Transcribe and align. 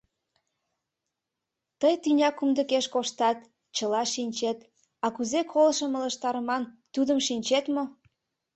—Тый 1.79 1.93
тӱня 2.01 2.29
кумдыкеш 2.33 2.85
коштат, 2.93 3.37
чыла 3.75 4.03
шинчет, 4.13 4.59
а 5.05 5.07
кузе 5.15 5.41
колышым 5.51 5.91
ылыжтыман— 5.97 6.63
тудым 6.93 7.19
шинчет 7.27 7.65
мо? 7.75 7.83